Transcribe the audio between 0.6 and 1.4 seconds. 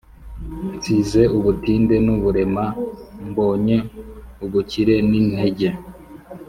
Nsize